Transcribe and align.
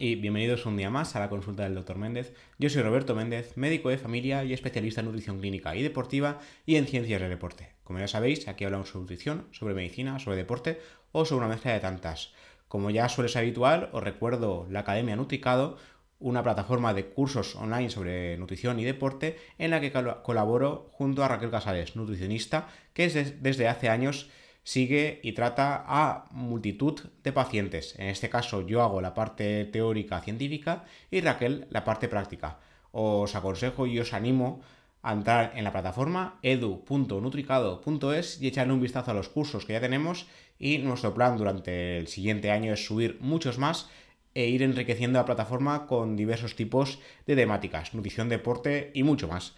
y 0.00 0.14
bienvenidos 0.14 0.64
un 0.64 0.76
día 0.76 0.90
más 0.90 1.16
a 1.16 1.20
la 1.20 1.28
consulta 1.28 1.64
del 1.64 1.74
Dr. 1.74 1.98
Méndez. 1.98 2.32
Yo 2.58 2.70
soy 2.70 2.82
Roberto 2.82 3.16
Méndez, 3.16 3.56
médico 3.56 3.88
de 3.88 3.98
familia 3.98 4.44
y 4.44 4.52
especialista 4.52 5.00
en 5.00 5.06
nutrición 5.06 5.40
clínica 5.40 5.74
y 5.74 5.82
deportiva 5.82 6.38
y 6.66 6.76
en 6.76 6.86
ciencias 6.86 7.20
del 7.20 7.30
deporte. 7.30 7.72
Como 7.82 7.98
ya 7.98 8.06
sabéis, 8.06 8.46
aquí 8.46 8.64
hablamos 8.64 8.90
sobre 8.90 9.02
nutrición, 9.02 9.48
sobre 9.50 9.74
medicina, 9.74 10.20
sobre 10.20 10.36
deporte 10.36 10.80
o 11.10 11.24
sobre 11.24 11.44
una 11.44 11.54
mezcla 11.54 11.72
de 11.72 11.80
tantas. 11.80 12.32
Como 12.68 12.90
ya 12.90 13.08
suele 13.08 13.28
ser 13.28 13.42
habitual, 13.42 13.90
os 13.92 14.02
recuerdo 14.02 14.68
la 14.70 14.80
Academia 14.80 15.16
Nutricado, 15.16 15.78
una 16.20 16.44
plataforma 16.44 16.94
de 16.94 17.06
cursos 17.06 17.56
online 17.56 17.90
sobre 17.90 18.36
nutrición 18.38 18.78
y 18.78 18.84
deporte 18.84 19.36
en 19.58 19.70
la 19.70 19.80
que 19.80 19.92
colaboro 20.22 20.90
junto 20.92 21.24
a 21.24 21.28
Raquel 21.28 21.50
Casales, 21.50 21.96
nutricionista, 21.96 22.68
que 22.92 23.08
desde 23.08 23.68
hace 23.68 23.88
años 23.88 24.30
sigue 24.68 25.20
y 25.22 25.32
trata 25.32 25.82
a 25.86 26.26
multitud 26.30 27.00
de 27.24 27.32
pacientes. 27.32 27.94
En 27.98 28.08
este 28.08 28.28
caso 28.28 28.66
yo 28.66 28.82
hago 28.82 29.00
la 29.00 29.14
parte 29.14 29.64
teórica 29.64 30.20
científica 30.20 30.84
y 31.10 31.22
Raquel 31.22 31.66
la 31.70 31.84
parte 31.84 32.06
práctica. 32.06 32.58
Os 32.92 33.34
aconsejo 33.34 33.86
y 33.86 33.98
os 33.98 34.12
animo 34.12 34.60
a 35.00 35.14
entrar 35.14 35.52
en 35.56 35.64
la 35.64 35.72
plataforma 35.72 36.38
edu.nutricado.es 36.42 38.42
y 38.42 38.48
echarle 38.48 38.74
un 38.74 38.82
vistazo 38.82 39.12
a 39.12 39.14
los 39.14 39.30
cursos 39.30 39.64
que 39.64 39.72
ya 39.72 39.80
tenemos 39.80 40.26
y 40.58 40.76
nuestro 40.76 41.14
plan 41.14 41.38
durante 41.38 41.96
el 41.96 42.06
siguiente 42.06 42.50
año 42.50 42.74
es 42.74 42.84
subir 42.84 43.16
muchos 43.22 43.56
más 43.56 43.88
e 44.34 44.48
ir 44.48 44.62
enriqueciendo 44.62 45.18
la 45.18 45.24
plataforma 45.24 45.86
con 45.86 46.14
diversos 46.14 46.56
tipos 46.56 46.98
de 47.26 47.36
temáticas, 47.36 47.94
nutrición, 47.94 48.28
deporte 48.28 48.90
y 48.92 49.02
mucho 49.02 49.28
más. 49.28 49.54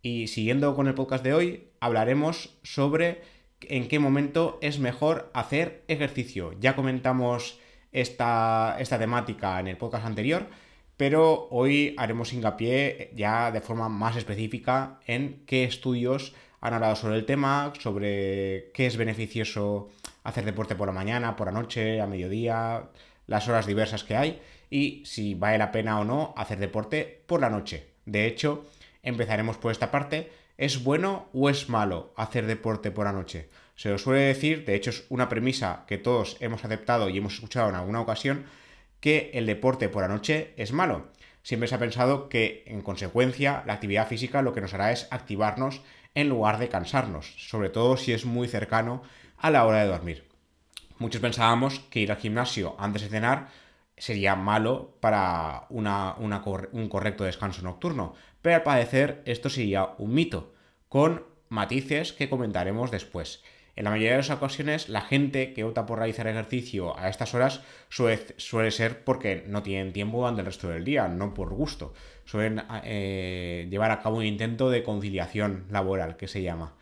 Y 0.00 0.28
siguiendo 0.28 0.74
con 0.74 0.86
el 0.86 0.94
podcast 0.94 1.22
de 1.22 1.34
hoy, 1.34 1.64
hablaremos 1.80 2.56
sobre 2.62 3.33
en 3.70 3.88
qué 3.88 3.98
momento 3.98 4.58
es 4.60 4.78
mejor 4.78 5.30
hacer 5.34 5.84
ejercicio. 5.88 6.54
Ya 6.60 6.76
comentamos 6.76 7.58
esta, 7.92 8.76
temática 8.98 9.60
en 9.60 9.68
el 9.68 9.76
podcast 9.76 10.04
anterior, 10.04 10.46
pero 10.96 11.48
hoy 11.50 11.94
haremos 11.96 12.32
hincapié 12.32 13.10
ya 13.14 13.50
de 13.50 13.60
forma 13.60 13.88
más 13.88 14.16
específica 14.16 15.00
en 15.06 15.42
qué 15.46 15.64
estudios 15.64 16.34
han 16.60 16.74
hablado 16.74 16.96
sobre 16.96 17.16
el 17.16 17.26
tema, 17.26 17.72
sobre 17.78 18.70
qué 18.72 18.86
es 18.86 18.96
beneficioso 18.96 19.90
hacer 20.22 20.44
deporte 20.44 20.74
por 20.74 20.88
la 20.88 20.92
mañana, 20.92 21.36
por 21.36 21.46
la 21.46 21.52
noche, 21.52 22.00
a 22.00 22.06
mediodía, 22.06 22.90
las 23.26 23.48
horas 23.48 23.66
diversas 23.66 24.04
que 24.04 24.16
hay 24.16 24.40
y 24.70 25.02
si 25.04 25.34
vale 25.34 25.58
la 25.58 25.70
pena 25.70 26.00
o 26.00 26.04
no 26.04 26.34
hacer 26.36 26.58
deporte 26.58 27.22
por 27.26 27.40
la 27.40 27.50
noche. 27.50 27.86
De 28.06 28.26
hecho, 28.26 28.66
empezaremos 29.04 29.56
por 29.56 29.70
esta 29.70 29.90
parte 29.90 30.30
¿Es 30.56 30.84
bueno 30.84 31.26
o 31.32 31.50
es 31.50 31.68
malo 31.68 32.12
hacer 32.16 32.46
deporte 32.46 32.92
por 32.92 33.06
la 33.06 33.12
noche? 33.12 33.48
Se 33.74 33.88
lo 33.90 33.98
suele 33.98 34.20
decir, 34.20 34.64
de 34.64 34.76
hecho 34.76 34.90
es 34.90 35.04
una 35.08 35.28
premisa 35.28 35.84
que 35.88 35.98
todos 35.98 36.36
hemos 36.38 36.64
aceptado 36.64 37.08
y 37.08 37.18
hemos 37.18 37.34
escuchado 37.34 37.68
en 37.68 37.74
alguna 37.74 38.00
ocasión, 38.00 38.44
que 39.00 39.32
el 39.34 39.46
deporte 39.46 39.88
por 39.88 40.02
la 40.02 40.08
noche 40.08 40.54
es 40.56 40.72
malo. 40.72 41.08
Siempre 41.42 41.68
se 41.68 41.74
ha 41.74 41.80
pensado 41.80 42.28
que, 42.28 42.62
en 42.68 42.82
consecuencia, 42.82 43.64
la 43.66 43.72
actividad 43.72 44.06
física 44.06 44.42
lo 44.42 44.52
que 44.52 44.60
nos 44.60 44.74
hará 44.74 44.92
es 44.92 45.08
activarnos 45.10 45.82
en 46.14 46.28
lugar 46.28 46.58
de 46.58 46.68
cansarnos, 46.68 47.34
sobre 47.36 47.68
todo 47.68 47.96
si 47.96 48.12
es 48.12 48.24
muy 48.24 48.46
cercano 48.46 49.02
a 49.36 49.50
la 49.50 49.66
hora 49.66 49.82
de 49.82 49.88
dormir. 49.88 50.28
Muchos 50.98 51.20
pensábamos 51.20 51.80
que 51.90 51.98
ir 51.98 52.12
al 52.12 52.18
gimnasio 52.18 52.76
antes 52.78 53.02
de 53.02 53.08
cenar 53.08 53.48
sería 53.96 54.36
malo 54.36 54.96
para 55.00 55.66
un 55.68 56.88
correcto 56.88 57.24
descanso 57.24 57.62
nocturno, 57.62 58.14
pero 58.44 58.56
al 58.56 58.62
parecer 58.62 59.22
esto 59.24 59.48
sería 59.48 59.94
un 59.96 60.12
mito, 60.12 60.52
con 60.90 61.24
matices 61.48 62.12
que 62.12 62.28
comentaremos 62.28 62.90
después. 62.90 63.42
En 63.74 63.84
la 63.84 63.90
mayoría 63.90 64.10
de 64.10 64.16
las 64.18 64.28
ocasiones, 64.28 64.90
la 64.90 65.00
gente 65.00 65.54
que 65.54 65.64
opta 65.64 65.86
por 65.86 65.98
realizar 65.98 66.26
ejercicio 66.26 66.94
a 66.98 67.08
estas 67.08 67.32
horas 67.32 67.62
suele, 67.88 68.70
ser 68.70 69.02
porque 69.02 69.44
no 69.48 69.62
tienen 69.62 69.94
tiempo 69.94 70.18
durante 70.18 70.42
el 70.42 70.46
resto 70.46 70.68
del 70.68 70.84
día, 70.84 71.08
no 71.08 71.32
por 71.32 71.54
gusto. 71.54 71.94
Suelen 72.26 72.62
eh, 72.84 73.66
llevar 73.70 73.90
a 73.92 74.00
cabo 74.00 74.18
un 74.18 74.26
intento 74.26 74.68
de 74.68 74.82
conciliación 74.82 75.64
laboral, 75.70 76.18
que 76.18 76.28
se 76.28 76.42
llama. 76.42 76.74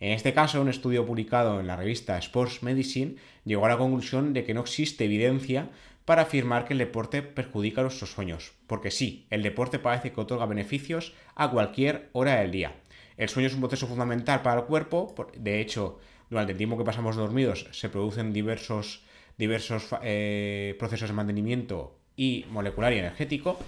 En 0.00 0.12
este 0.12 0.32
caso, 0.32 0.62
un 0.62 0.70
estudio 0.70 1.04
publicado 1.04 1.60
en 1.60 1.66
la 1.66 1.76
revista 1.76 2.16
Sports 2.16 2.62
Medicine 2.62 3.16
llegó 3.44 3.66
a 3.66 3.68
la 3.68 3.76
conclusión 3.76 4.32
de 4.32 4.42
que 4.44 4.54
no 4.54 4.62
existe 4.62 5.04
evidencia 5.04 5.68
para 6.04 6.22
afirmar 6.22 6.64
que 6.64 6.72
el 6.72 6.78
deporte 6.78 7.22
perjudica 7.22 7.82
nuestros 7.82 8.10
sueños. 8.10 8.52
Porque 8.66 8.90
sí, 8.90 9.26
el 9.30 9.42
deporte 9.42 9.78
parece 9.78 10.12
que 10.12 10.20
otorga 10.20 10.46
beneficios 10.46 11.14
a 11.34 11.50
cualquier 11.50 12.08
hora 12.12 12.40
del 12.40 12.50
día. 12.50 12.74
El 13.16 13.28
sueño 13.28 13.48
es 13.48 13.54
un 13.54 13.60
proceso 13.60 13.86
fundamental 13.86 14.42
para 14.42 14.60
el 14.60 14.66
cuerpo, 14.66 15.14
de 15.36 15.60
hecho, 15.60 15.98
durante 16.30 16.52
el 16.52 16.58
tiempo 16.58 16.78
que 16.78 16.84
pasamos 16.84 17.16
dormidos 17.16 17.66
se 17.72 17.88
producen 17.88 18.32
diversos, 18.32 19.02
diversos 19.36 19.88
eh, 20.02 20.76
procesos 20.78 21.08
de 21.08 21.14
mantenimiento 21.14 21.98
y 22.16 22.46
molecular 22.50 22.92
y 22.92 22.98
energético, 22.98 23.58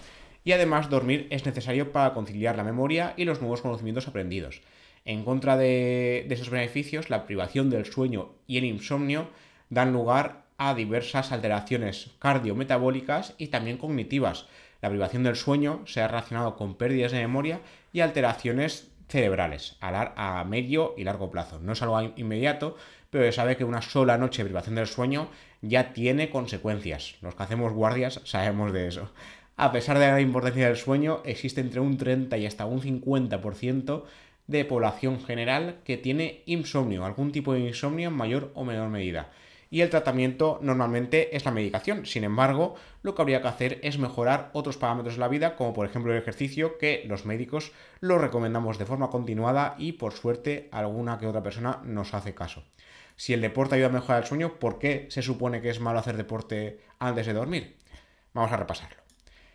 y 0.45 0.53
además 0.53 0.89
dormir 0.89 1.27
es 1.31 1.45
necesario 1.45 1.93
para 1.93 2.15
conciliar 2.15 2.57
la 2.57 2.65
memoria 2.65 3.15
y 3.17 3.25
los 3.25 3.41
nuevos 3.41 3.61
conocimientos 3.61 4.09
aprendidos. 4.09 4.63
En 5.05 5.25
contra 5.25 5.57
de, 5.57 6.25
de 6.29 6.35
esos 6.35 6.51
beneficios, 6.51 7.11
la 7.11 7.27
privación 7.27 7.69
del 7.69 7.85
sueño 7.85 8.31
y 8.47 8.59
el 8.59 8.65
insomnio 8.65 9.29
dan 9.69 9.93
lugar 9.93 10.42
a 10.69 10.75
diversas 10.75 11.33
alteraciones 11.33 12.11
cardiometabólicas 12.21 13.35
y 13.37 13.49
también 13.49 13.79
cognitivas. 13.79 14.47
La 14.81 14.91
privación 14.91 15.25
del 15.25 15.35
sueño 15.35 15.83
se 15.87 16.01
ha 16.01 16.07
relacionado 16.07 16.55
con 16.57 16.77
pérdidas 16.77 17.11
de 17.11 17.19
memoria 17.19 17.61
y 17.93 17.99
alteraciones 17.99 18.93
cerebrales 19.09 19.77
a, 19.81 20.41
a 20.41 20.45
medio 20.45 20.95
y 20.97 21.03
largo 21.03 21.33
plazo. 21.33 21.59
No 21.59 21.73
es 21.73 21.83
algo 21.83 22.01
inmediato, 22.17 22.77
pero 23.11 23.25
se 23.25 23.33
sabe 23.33 23.57
que 23.57 23.65
una 23.65 23.83
sola 23.83 24.19
noche 24.19 24.43
de 24.43 24.51
privación 24.51 24.77
del 24.77 24.87
sueño 24.87 25.31
ya 25.63 25.93
tiene 25.93 26.31
consecuencias. 26.31 27.17
Los 27.23 27.35
que 27.35 27.43
hacemos 27.43 27.73
guardias 27.73 28.21
sabemos 28.23 28.73
de 28.73 28.87
eso. 28.87 29.11
A 29.57 29.73
pesar 29.73 29.99
de 29.99 30.07
la 30.07 30.21
importancia 30.21 30.69
del 30.69 30.77
sueño, 30.77 31.23
existe 31.25 31.61
entre 31.61 31.81
un 31.81 31.99
30 31.99 32.39
y 32.39 32.47
hasta 32.47 32.67
un 32.67 32.81
50% 32.81 34.05
de 34.47 34.65
población 34.65 35.21
general 35.25 35.81
que 35.85 35.97
tiene 35.97 36.43
insomnio, 36.47 37.05
algún 37.05 37.33
tipo 37.33 37.53
de 37.53 37.61
insomnio 37.61 38.11
en 38.11 38.15
mayor 38.15 38.53
o 38.55 38.65
menor 38.65 38.89
medida 38.89 39.33
y 39.73 39.81
el 39.81 39.89
tratamiento 39.89 40.59
normalmente 40.61 41.35
es 41.35 41.47
la 41.47 41.51
medicación. 41.51 42.05
Sin 42.05 42.25
embargo, 42.25 42.75
lo 43.01 43.15
que 43.15 43.23
habría 43.23 43.41
que 43.41 43.49
hacer 43.49 43.81
es 43.83 43.99
mejorar 43.99 44.51
otros 44.53 44.77
parámetros 44.77 45.15
de 45.15 45.21
la 45.21 45.29
vida, 45.29 45.57
como 45.57 45.73
por 45.73 45.87
ejemplo 45.87 46.13
el 46.13 46.19
ejercicio, 46.19 46.77
que 46.77 47.05
los 47.09 47.25
médicos 47.25 47.73
lo 48.01 48.19
recomendamos 48.19 48.79
de 48.79 48.85
forma 48.85 49.09
continuada 49.09 49.75
y 49.79 49.93
por 49.93 50.13
suerte 50.13 50.69
alguna 50.73 51.19
que 51.19 51.27
otra 51.27 51.43
persona 51.43 51.81
nos 51.85 52.13
hace 52.13 52.35
caso. 52.35 52.63
Si 53.17 53.33
el 53.33 53.41
deporte 53.41 53.77
ayuda 53.77 53.87
a 53.87 53.93
mejorar 53.93 54.21
el 54.21 54.29
sueño, 54.29 54.59
¿por 54.59 54.79
qué 54.79 55.07
se 55.09 55.23
supone 55.23 55.63
que 55.63 55.71
es 55.71 55.81
malo 55.81 56.01
hacer 56.01 56.19
deporte 56.19 56.81
antes 56.99 57.25
de 57.25 57.33
dormir? 57.33 57.79
Vamos 58.35 58.53
a 58.53 58.59
repasarlo. 58.59 58.99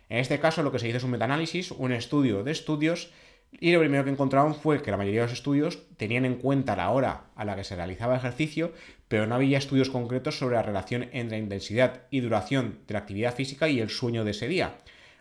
En 0.08 0.18
este 0.18 0.40
caso 0.40 0.64
lo 0.64 0.72
que 0.72 0.80
se 0.80 0.88
hizo 0.88 0.96
es 0.96 1.04
un 1.04 1.12
metaanálisis, 1.12 1.70
un 1.70 1.92
estudio 1.92 2.42
de 2.42 2.50
estudios 2.50 3.12
y 3.52 3.72
lo 3.72 3.80
primero 3.80 4.04
que 4.04 4.10
encontraron 4.10 4.54
fue 4.54 4.82
que 4.82 4.90
la 4.90 4.96
mayoría 4.96 5.22
de 5.22 5.26
los 5.26 5.38
estudios 5.38 5.82
tenían 5.96 6.24
en 6.24 6.36
cuenta 6.36 6.76
la 6.76 6.90
hora 6.90 7.24
a 7.34 7.44
la 7.44 7.56
que 7.56 7.64
se 7.64 7.76
realizaba 7.76 8.14
el 8.14 8.20
ejercicio, 8.20 8.72
pero 9.08 9.26
no 9.26 9.34
había 9.34 9.58
estudios 9.58 9.90
concretos 9.90 10.38
sobre 10.38 10.56
la 10.56 10.62
relación 10.62 11.04
entre 11.12 11.38
la 11.38 11.42
intensidad 11.42 12.02
y 12.10 12.20
duración 12.20 12.78
de 12.86 12.94
la 12.94 13.00
actividad 13.00 13.34
física 13.34 13.68
y 13.68 13.80
el 13.80 13.90
sueño 13.90 14.24
de 14.24 14.32
ese 14.32 14.48
día. 14.48 14.76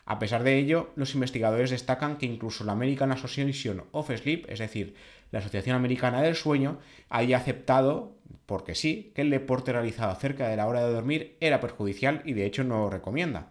A 0.06 0.20
pesar 0.20 0.44
de 0.44 0.58
ello, 0.58 0.92
los 0.96 1.16
investigadores 1.16 1.70
destacan 1.70 2.18
que 2.18 2.26
incluso 2.26 2.64
la 2.64 2.74
American 2.74 3.12
Association 3.12 3.84
of 3.92 4.10
Sleep, 4.10 4.46
es 4.50 4.60
decir, 4.60 4.96
la 5.32 5.40
Asociación 5.40 5.76
Americana 5.76 6.22
del 6.22 6.36
Sueño, 6.36 6.80
haya 7.10 7.38
aceptado, 7.38 8.16
porque 8.46 8.76
sí, 8.76 9.12
que 9.16 9.22
el 9.22 9.30
deporte 9.30 9.74
realizado 9.74 10.16
cerca 10.16 10.48
de 10.48 10.56
la 10.56 10.68
hora 10.68 10.86
de 10.86 10.94
dormir 10.94 11.36
era 11.42 11.60
perjudicial 11.60 12.22
y 12.24 12.34
de 12.34 12.46
hecho 12.46 12.64
no 12.64 12.78
lo 12.78 12.90
recomienda. 12.90 13.50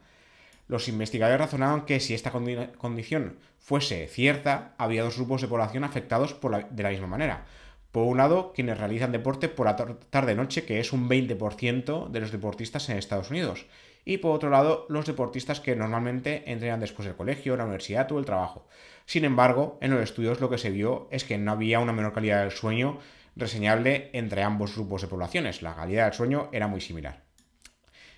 Los 0.69 0.89
investigadores 0.89 1.41
razonaban 1.41 1.85
que 1.85 2.01
si 2.01 2.15
esta 2.15 2.33
condición 2.33 3.39
fuese 3.59 4.09
cierta, 4.09 4.75
había 4.79 5.05
dos 5.05 5.17
grupos 5.17 5.41
de 5.41 5.49
población 5.49 5.85
afectados 5.85 6.37
de 6.71 6.83
la 6.83 6.91
misma 6.91 7.07
manera. 7.07 7.47
Por 7.93 8.05
un 8.05 8.19
lado, 8.19 8.53
quienes 8.53 8.77
realizan 8.77 9.13
deporte 9.13 9.49
por 9.49 9.67
la 9.67 9.77
tarde-noche, 9.77 10.65
que 10.65 10.81
es 10.81 10.93
un 10.93 11.09
20% 11.09 12.11
de 12.11 12.21
los 12.21 12.31
deportistas 12.31 12.89
en 12.89 12.99
Estados 12.99 13.31
Unidos. 13.31 13.67
Y 14.05 14.19
por 14.19 14.35
otro 14.37 14.51
lado, 14.51 14.87
los 14.89 15.07
deportistas 15.07 15.61
que 15.61 15.75
normalmente 15.75 16.51
entrenan 16.51 16.81
después 16.81 17.07
del 17.07 17.17
colegio, 17.17 17.57
la 17.57 17.65
universidad 17.65 18.11
o 18.13 18.19
el 18.19 18.25
trabajo. 18.25 18.69
Sin 19.07 19.25
embargo, 19.25 19.79
en 19.81 19.93
los 19.93 20.03
estudios 20.03 20.41
lo 20.41 20.51
que 20.51 20.59
se 20.59 20.71
vio 20.71 21.09
es 21.11 21.25
que 21.25 21.39
no 21.39 21.53
había 21.53 21.81
una 21.81 21.93
menor 21.93 22.13
calidad 22.13 22.43
del 22.43 22.51
sueño 22.51 22.99
reseñable 23.35 24.11
entre 24.13 24.43
ambos 24.43 24.75
grupos 24.75 25.03
de 25.03 25.09
poblaciones. 25.09 25.63
La 25.63 25.75
calidad 25.75 26.05
del 26.05 26.15
sueño 26.15 26.49
era 26.53 26.69
muy 26.69 26.81
similar. 26.81 27.26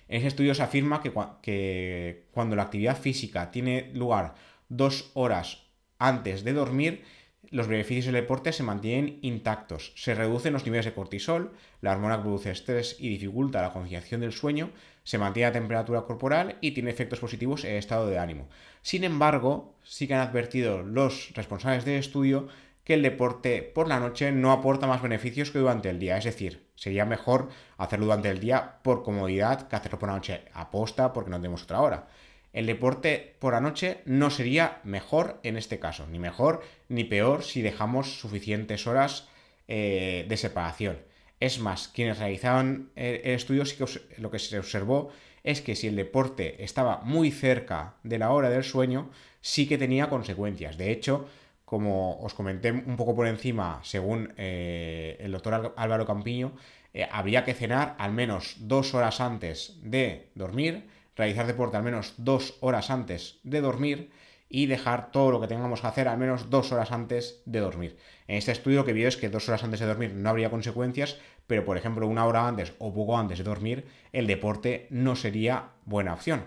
En 0.09 0.17
ese 0.17 0.27
estudio 0.27 0.55
se 0.55 0.63
afirma 0.63 1.01
que, 1.01 2.25
cuando 2.31 2.55
la 2.55 2.63
actividad 2.63 2.97
física 2.97 3.51
tiene 3.51 3.91
lugar 3.93 4.33
dos 4.67 5.11
horas 5.13 5.67
antes 5.99 6.43
de 6.43 6.53
dormir, 6.53 7.03
los 7.51 7.67
beneficios 7.67 8.05
del 8.05 8.15
deporte 8.15 8.51
se 8.51 8.63
mantienen 8.63 9.19
intactos. 9.21 9.93
Se 9.95 10.15
reducen 10.15 10.53
los 10.53 10.65
niveles 10.65 10.85
de 10.85 10.93
cortisol, 10.93 11.53
la 11.81 11.91
hormona 11.91 12.17
que 12.17 12.23
produce 12.23 12.51
estrés 12.51 12.95
y 12.99 13.09
dificulta 13.09 13.61
la 13.61 13.71
conciliación 13.71 14.21
del 14.21 14.33
sueño, 14.33 14.71
se 15.03 15.19
mantiene 15.19 15.49
la 15.49 15.53
temperatura 15.53 16.01
corporal 16.01 16.57
y 16.59 16.71
tiene 16.71 16.89
efectos 16.89 17.19
positivos 17.19 17.63
en 17.63 17.71
el 17.71 17.77
estado 17.77 18.07
de 18.07 18.17
ánimo. 18.17 18.49
Sin 18.81 19.03
embargo, 19.03 19.75
sí 19.83 20.07
que 20.07 20.15
han 20.15 20.27
advertido 20.27 20.81
los 20.81 21.31
responsables 21.35 21.85
del 21.85 21.99
estudio 21.99 22.47
que 22.83 22.95
el 22.95 23.03
deporte 23.03 23.61
por 23.61 23.87
la 23.87 23.99
noche 23.99 24.31
no 24.31 24.51
aporta 24.51 24.87
más 24.87 25.03
beneficios 25.03 25.51
que 25.51 25.59
durante 25.59 25.89
el 25.89 25.99
día. 25.99 26.17
Es 26.17 26.25
decir, 26.25 26.68
sería 26.79 27.05
mejor 27.05 27.49
hacerlo 27.77 28.05
durante 28.05 28.29
el 28.29 28.39
día 28.39 28.77
por 28.81 29.03
comodidad 29.03 29.67
que 29.67 29.75
hacerlo 29.75 29.99
por 29.99 30.09
la 30.09 30.15
noche 30.15 30.45
aposta 30.53 31.11
porque 31.11 31.29
no 31.29 31.37
tenemos 31.37 31.63
otra 31.63 31.81
hora. 31.81 32.07
El 32.53 32.65
deporte 32.65 33.35
por 33.39 33.53
la 33.53 33.59
noche 33.59 33.99
no 34.05 34.29
sería 34.29 34.79
mejor 34.83 35.39
en 35.43 35.57
este 35.57 35.77
caso, 35.77 36.07
ni 36.07 36.19
mejor 36.19 36.63
ni 36.87 37.03
peor 37.03 37.43
si 37.43 37.61
dejamos 37.61 38.19
suficientes 38.19 38.87
horas 38.87 39.27
eh, 39.67 40.25
de 40.27 40.37
separación. 40.37 40.97
Es 41.39 41.59
más, 41.59 41.89
quienes 41.89 42.17
realizaban 42.17 42.89
el 42.95 43.21
estudio 43.23 43.63
que 43.63 43.85
lo 44.17 44.31
que 44.31 44.39
se 44.39 44.57
observó 44.57 45.11
es 45.43 45.61
que 45.61 45.75
si 45.75 45.87
el 45.87 45.95
deporte 45.95 46.63
estaba 46.63 47.01
muy 47.01 47.31
cerca 47.31 47.95
de 48.03 48.19
la 48.19 48.31
hora 48.31 48.49
del 48.49 48.63
sueño, 48.63 49.09
sí 49.41 49.67
que 49.67 49.77
tenía 49.77 50.09
consecuencias. 50.09 50.77
De 50.77 50.91
hecho, 50.91 51.27
como 51.69 52.17
os 52.25 52.33
comenté 52.33 52.73
un 52.73 52.97
poco 52.97 53.13
por 53.13 53.27
encima, 53.27 53.77
según 53.85 54.33
eh, 54.37 55.17
el 55.19 55.31
doctor 55.31 55.75
Álvaro 55.77 56.03
Campiño, 56.03 56.53
eh, 56.95 57.07
habría 57.11 57.45
que 57.45 57.53
cenar 57.53 57.93
al 57.99 58.11
menos 58.11 58.55
dos 58.57 58.95
horas 58.95 59.21
antes 59.21 59.77
de 59.83 60.31
dormir, 60.33 60.89
realizar 61.15 61.45
deporte 61.45 61.77
al 61.77 61.83
menos 61.83 62.15
dos 62.17 62.57
horas 62.61 62.89
antes 62.89 63.37
de 63.43 63.61
dormir 63.61 64.09
y 64.49 64.65
dejar 64.65 65.11
todo 65.11 65.29
lo 65.29 65.39
que 65.39 65.45
tengamos 65.45 65.81
que 65.81 65.85
hacer 65.85 66.07
al 66.07 66.17
menos 66.17 66.49
dos 66.49 66.71
horas 66.71 66.91
antes 66.91 67.43
de 67.45 67.59
dormir. 67.59 67.97
En 68.27 68.37
este 68.37 68.51
estudio 68.51 68.79
lo 68.79 68.85
que 68.85 68.93
vio 68.93 69.07
es 69.07 69.15
que 69.15 69.29
dos 69.29 69.47
horas 69.47 69.63
antes 69.63 69.79
de 69.79 69.85
dormir 69.85 70.15
no 70.15 70.27
habría 70.27 70.49
consecuencias, 70.49 71.19
pero 71.45 71.65
por 71.65 71.77
ejemplo 71.77 72.07
una 72.07 72.25
hora 72.25 72.47
antes 72.47 72.73
o 72.79 72.91
poco 72.91 73.15
antes 73.15 73.37
de 73.37 73.43
dormir, 73.43 73.85
el 74.11 74.25
deporte 74.25 74.87
no 74.89 75.15
sería 75.15 75.69
buena 75.85 76.15
opción. 76.15 76.45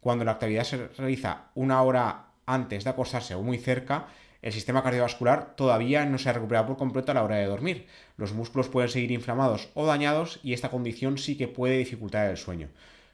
Cuando 0.00 0.24
la 0.24 0.32
actividad 0.32 0.64
se 0.64 0.88
realiza 0.88 1.50
una 1.54 1.82
hora 1.82 2.26
antes 2.46 2.84
de 2.84 2.90
acostarse 2.90 3.34
o 3.34 3.42
muy 3.42 3.58
cerca, 3.58 4.06
el 4.42 4.52
sistema 4.52 4.82
cardiovascular 4.82 5.56
todavía 5.56 6.06
no 6.06 6.18
se 6.18 6.28
ha 6.28 6.32
recuperado 6.32 6.66
por 6.66 6.76
completo 6.76 7.10
a 7.10 7.14
la 7.14 7.24
hora 7.24 7.36
de 7.36 7.46
dormir. 7.46 7.86
Los 8.16 8.32
músculos 8.32 8.68
pueden 8.68 8.90
seguir 8.90 9.10
inflamados 9.10 9.70
o 9.74 9.86
dañados 9.86 10.40
y 10.42 10.52
esta 10.52 10.70
condición 10.70 11.18
sí 11.18 11.36
que 11.36 11.48
puede 11.48 11.78
dificultar 11.78 12.30
el 12.30 12.36
sueño. 12.36 12.68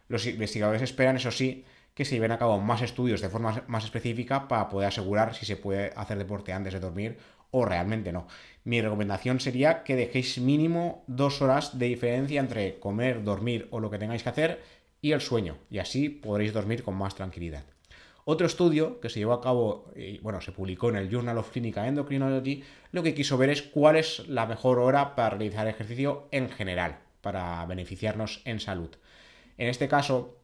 Los 0.09 0.27
investigadores 0.27 0.83
esperan, 0.83 1.17
eso 1.17 1.31
sí, 1.31 1.65
que 1.95 2.05
se 2.05 2.15
lleven 2.15 2.33
a 2.33 2.39
cabo 2.39 2.61
más 2.61 2.83
estudios 2.83 3.21
de 3.21 3.29
forma 3.29 3.65
más 3.67 3.85
específica 3.85 4.49
para 4.49 4.69
poder 4.69 4.89
asegurar 4.89 5.35
si 5.35 5.47
se 5.47 5.57
puede 5.57 5.93
hacer 5.97 6.19
deporte 6.19 6.53
antes 6.53 6.73
de 6.73 6.81
dormir 6.81 7.19
o 7.51 7.65
realmente 7.65 8.13
no. 8.13 8.27
Mi 8.65 8.81
recomendación 8.81 9.41
sería 9.41 9.85
que 9.85 9.97
dejéis 9.97 10.39
mínimo 10.39 11.05
dos 11.07 11.43
horas 11.43 11.79
de 11.79 11.87
diferencia 11.87 12.41
entre 12.41 12.79
comer, 12.79 13.23
dormir 13.25 13.69
o 13.71 13.81
lo 13.81 13.91
que 13.91 13.99
tengáis 13.99 14.23
que 14.23 14.29
hacer 14.31 14.63
y 15.01 15.13
el 15.13 15.21
sueño, 15.21 15.59
y 15.71 15.79
así 15.79 16.09
podréis 16.09 16.53
dormir 16.53 16.83
con 16.83 16.95
más 16.95 17.15
tranquilidad. 17.15 17.65
Otro 18.25 18.47
estudio 18.47 19.01
que 19.01 19.09
se 19.09 19.19
llevó 19.19 19.33
a 19.33 19.41
cabo, 19.41 19.91
y 19.97 20.19
bueno, 20.19 20.41
se 20.41 20.53
publicó 20.53 20.89
en 20.89 20.97
el 20.97 21.11
Journal 21.11 21.39
of 21.39 21.51
Clinical 21.51 21.87
Endocrinology, 21.87 22.63
lo 22.93 23.03
que 23.03 23.15
quiso 23.15 23.37
ver 23.37 23.51
es 23.51 23.63
cuál 23.63 23.97
es 23.97 24.29
la 24.29 24.47
mejor 24.47 24.79
hora 24.79 25.17
para 25.17 25.31
realizar 25.31 25.67
ejercicio 25.67 26.29
en 26.31 26.49
general, 26.49 27.01
para 27.21 27.67
beneficiarnos 27.67 28.43
en 28.45 28.61
salud. 28.61 28.91
En 29.59 29.69
este 29.69 29.89
caso, 29.89 30.37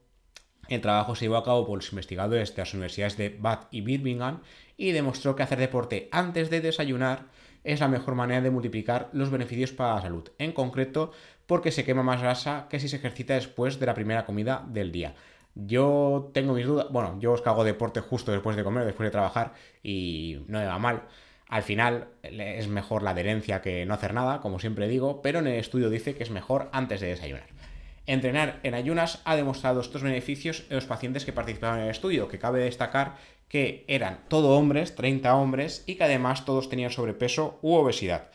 el 0.68 0.80
trabajo 0.80 1.14
se 1.14 1.26
llevó 1.26 1.36
a 1.36 1.44
cabo 1.44 1.66
por 1.66 1.78
los 1.78 1.90
investigadores 1.92 2.54
de 2.54 2.62
las 2.62 2.74
universidades 2.74 3.16
de 3.16 3.36
Bath 3.38 3.68
y 3.70 3.80
Birmingham 3.80 4.42
y 4.76 4.92
demostró 4.92 5.36
que 5.36 5.42
hacer 5.42 5.58
deporte 5.58 6.08
antes 6.10 6.50
de 6.50 6.60
desayunar 6.60 7.26
es 7.64 7.80
la 7.80 7.88
mejor 7.88 8.14
manera 8.14 8.40
de 8.40 8.50
multiplicar 8.50 9.08
los 9.12 9.30
beneficios 9.30 9.72
para 9.72 9.94
la 9.94 10.02
salud, 10.02 10.30
en 10.38 10.52
concreto 10.52 11.12
porque 11.46 11.72
se 11.72 11.84
quema 11.84 12.02
más 12.02 12.20
grasa 12.20 12.66
que 12.68 12.80
si 12.80 12.88
se 12.88 12.96
ejercita 12.96 13.34
después 13.34 13.78
de 13.80 13.86
la 13.86 13.94
primera 13.94 14.26
comida 14.26 14.64
del 14.68 14.92
día. 14.92 15.14
Yo 15.66 16.30
tengo 16.32 16.54
mis 16.54 16.66
dudas, 16.66 16.86
bueno, 16.90 17.16
yo 17.18 17.32
os 17.32 17.42
cago 17.42 17.64
deporte 17.64 18.00
justo 18.00 18.30
después 18.30 18.56
de 18.56 18.62
comer, 18.62 18.84
después 18.84 19.08
de 19.08 19.10
trabajar 19.10 19.54
y 19.82 20.44
no 20.46 20.60
me 20.60 20.66
va 20.66 20.78
mal. 20.78 21.02
Al 21.48 21.64
final 21.64 22.08
es 22.22 22.68
mejor 22.68 23.02
la 23.02 23.10
adherencia 23.10 23.60
que 23.60 23.84
no 23.84 23.94
hacer 23.94 24.14
nada, 24.14 24.40
como 24.40 24.60
siempre 24.60 24.86
digo, 24.86 25.20
pero 25.20 25.40
en 25.40 25.48
el 25.48 25.58
estudio 25.58 25.90
dice 25.90 26.14
que 26.14 26.22
es 26.22 26.30
mejor 26.30 26.68
antes 26.70 27.00
de 27.00 27.08
desayunar. 27.08 27.46
Entrenar 28.06 28.60
en 28.62 28.74
ayunas 28.74 29.20
ha 29.24 29.34
demostrado 29.34 29.80
estos 29.80 30.02
beneficios 30.02 30.64
en 30.70 30.76
los 30.76 30.86
pacientes 30.86 31.24
que 31.24 31.32
participaban 31.32 31.80
en 31.80 31.86
el 31.86 31.90
estudio, 31.90 32.28
que 32.28 32.38
cabe 32.38 32.60
destacar 32.60 33.16
que 33.48 33.84
eran 33.88 34.20
todo 34.28 34.56
hombres, 34.56 34.94
30 34.94 35.34
hombres, 35.34 35.82
y 35.86 35.96
que 35.96 36.04
además 36.04 36.44
todos 36.44 36.68
tenían 36.68 36.90
sobrepeso 36.90 37.58
u 37.62 37.74
obesidad. 37.74 38.28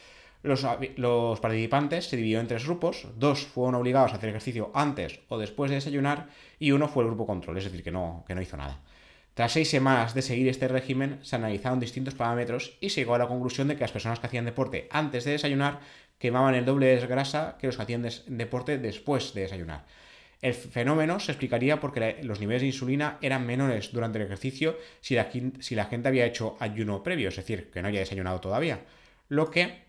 Los, 0.43 1.39
participantes 1.39 2.09
se 2.09 2.17
dividieron 2.17 2.43
en 2.43 2.49
tres 2.49 2.65
grupos, 2.65 3.07
dos 3.15 3.45
fueron 3.45 3.75
obligados 3.75 4.11
a 4.11 4.17
hacer 4.17 4.29
ejercicio 4.29 4.71
antes 4.73 5.21
o 5.29 5.37
después 5.37 5.71
de 5.71 5.75
desayunar 5.75 6.27
y 6.59 6.71
uno 6.71 6.89
fue 6.89 7.03
el 7.03 7.09
grupo 7.09 7.25
control, 7.25 7.57
es 7.57 7.63
decir, 7.63 7.81
que 7.81 7.91
no, 7.91 8.25
que 8.27 8.35
no 8.35 8.41
hizo 8.41 8.57
nada. 8.57 8.81
Tras 9.33 9.53
seis 9.53 9.69
semanas 9.69 10.13
de 10.13 10.21
seguir 10.21 10.47
este 10.49 10.67
régimen, 10.67 11.19
se 11.23 11.37
analizaron 11.37 11.79
distintos 11.79 12.13
parámetros 12.13 12.77
y 12.81 12.89
se 12.89 13.01
llegó 13.01 13.15
a 13.15 13.19
la 13.19 13.27
conclusión 13.27 13.67
de 13.67 13.75
que 13.75 13.81
las 13.81 13.93
personas 13.93 14.19
que 14.19 14.27
hacían 14.27 14.45
deporte 14.45 14.87
antes 14.91 15.23
de 15.23 15.31
desayunar 15.31 15.79
quemaban 16.19 16.55
el 16.55 16.65
doble 16.65 16.87
de 16.87 17.07
grasa 17.07 17.57
que 17.57 17.67
los 17.67 17.77
que 17.77 17.83
hacían 17.83 18.07
deporte 18.27 18.77
después 18.77 19.33
de 19.33 19.41
desayunar. 19.41 19.85
El 20.41 20.53
fenómeno 20.53 21.21
se 21.21 21.31
explicaría 21.31 21.79
porque 21.79 22.19
los 22.21 22.41
niveles 22.41 22.61
de 22.61 22.67
insulina 22.67 23.17
eran 23.21 23.45
menores 23.45 23.93
durante 23.93 24.19
el 24.19 24.25
ejercicio 24.25 24.77
si 24.99 25.15
la, 25.15 25.29
si 25.59 25.73
la, 25.73 25.85
gente 25.85 26.09
había 26.09 26.25
hecho 26.25 26.57
ayuno 26.59 27.01
previo, 27.01 27.29
es 27.29 27.37
decir, 27.37 27.71
que 27.71 27.81
no 27.81 27.87
haya 27.87 28.01
desayunado 28.01 28.41
todavía, 28.41 28.81
lo 29.29 29.49
que 29.49 29.83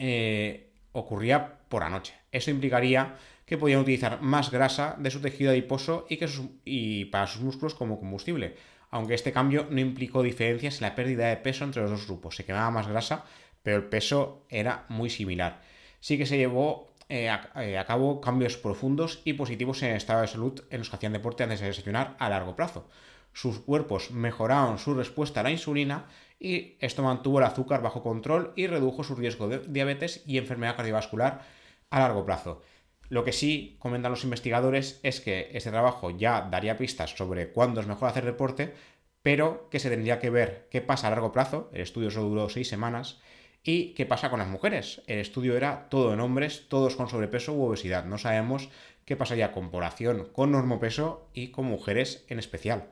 eh, 0.00 0.72
ocurría 0.92 1.58
por 1.68 1.82
la 1.82 1.90
noche. 1.90 2.14
Eso 2.32 2.50
implicaría 2.50 3.16
que 3.44 3.58
podían 3.58 3.80
utilizar 3.80 4.22
más 4.22 4.50
grasa 4.50 4.96
de 4.98 5.10
su 5.10 5.20
tejido 5.20 5.50
adiposo 5.50 6.06
y, 6.08 6.16
que 6.16 6.28
y 6.64 7.04
para 7.06 7.26
sus 7.26 7.42
músculos 7.42 7.74
como 7.74 7.98
combustible, 7.98 8.56
aunque 8.90 9.14
este 9.14 9.30
cambio 9.30 9.66
no 9.70 9.78
implicó 9.78 10.22
diferencias 10.22 10.76
en 10.76 10.88
la 10.88 10.94
pérdida 10.94 11.28
de 11.28 11.36
peso 11.36 11.64
entre 11.64 11.82
los 11.82 11.90
dos 11.90 12.06
grupos. 12.06 12.36
Se 12.36 12.46
quemaba 12.46 12.70
más 12.70 12.88
grasa, 12.88 13.24
pero 13.62 13.76
el 13.76 13.84
peso 13.84 14.46
era 14.48 14.86
muy 14.88 15.10
similar. 15.10 15.60
Sí 16.00 16.16
que 16.16 16.24
se 16.24 16.38
llevó 16.38 16.90
eh, 17.10 17.30
eh, 17.56 17.76
a, 17.76 17.84
cabo 17.84 18.22
cambios 18.22 18.56
profundos 18.56 19.20
y 19.24 19.34
positivos 19.34 19.82
en 19.82 19.90
el 19.90 19.96
estado 19.96 20.22
de 20.22 20.28
salud 20.28 20.62
en 20.70 20.78
los 20.78 20.88
que 20.88 20.96
hacían 20.96 21.12
deporte 21.12 21.42
antes 21.42 21.60
de 21.60 21.66
desayunar 21.66 22.16
a 22.18 22.30
largo 22.30 22.56
plazo. 22.56 22.88
Sus 23.34 23.58
cuerpos 23.58 24.12
mejoraron 24.12 24.78
su 24.78 24.94
respuesta 24.94 25.40
a 25.40 25.42
la 25.42 25.50
insulina 25.50 26.06
y 26.40 26.76
esto 26.80 27.02
mantuvo 27.02 27.38
el 27.38 27.44
azúcar 27.44 27.82
bajo 27.82 28.02
control 28.02 28.52
y 28.56 28.66
redujo 28.66 29.04
su 29.04 29.14
riesgo 29.14 29.46
de 29.46 29.58
diabetes 29.58 30.24
y 30.26 30.38
enfermedad 30.38 30.74
cardiovascular 30.74 31.42
a 31.90 32.00
largo 32.00 32.24
plazo. 32.24 32.62
Lo 33.08 33.24
que 33.24 33.32
sí 33.32 33.76
comentan 33.78 34.10
los 34.10 34.24
investigadores 34.24 34.98
es 35.02 35.20
que 35.20 35.50
este 35.52 35.70
trabajo 35.70 36.10
ya 36.10 36.48
daría 36.50 36.78
pistas 36.78 37.10
sobre 37.10 37.52
cuándo 37.52 37.80
es 37.80 37.86
mejor 37.86 38.08
hacer 38.08 38.24
deporte, 38.24 38.74
pero 39.22 39.68
que 39.70 39.78
se 39.78 39.90
tendría 39.90 40.18
que 40.18 40.30
ver 40.30 40.66
qué 40.70 40.80
pasa 40.80 41.08
a 41.08 41.10
largo 41.10 41.30
plazo, 41.30 41.70
el 41.72 41.82
estudio 41.82 42.10
solo 42.10 42.30
duró 42.30 42.48
seis 42.48 42.68
semanas, 42.68 43.20
¿Y 43.62 43.92
qué 43.92 44.06
pasa 44.06 44.30
con 44.30 44.38
las 44.38 44.48
mujeres? 44.48 45.02
El 45.06 45.18
estudio 45.18 45.54
era 45.54 45.88
todo 45.90 46.14
en 46.14 46.20
hombres, 46.20 46.66
todos 46.68 46.96
con 46.96 47.10
sobrepeso 47.10 47.52
u 47.52 47.62
obesidad. 47.62 48.06
No 48.06 48.16
sabemos 48.16 48.70
qué 49.04 49.16
pasaría 49.16 49.52
con 49.52 49.70
población 49.70 50.28
con 50.32 50.52
normopeso 50.52 51.28
y 51.34 51.48
con 51.48 51.66
mujeres 51.66 52.24
en 52.28 52.38
especial. 52.38 52.88